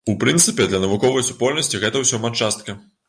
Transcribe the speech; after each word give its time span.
У 0.11 0.13
прынцыпе, 0.21 0.65
для 0.71 0.79
навуковай 0.85 1.25
супольнасці 1.29 1.83
гэта 1.85 1.97
ўсё 2.05 2.21
матчастка. 2.25 2.77